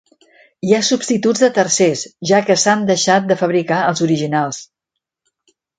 [0.67, 4.63] Hi ha substituts de tercers, ja què s"han deixat de fabricar els originals.